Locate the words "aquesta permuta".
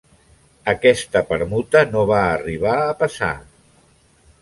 0.73-1.85